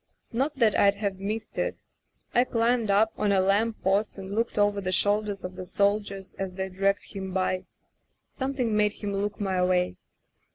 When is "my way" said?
9.39-9.97